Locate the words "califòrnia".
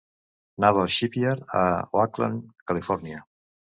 2.73-3.23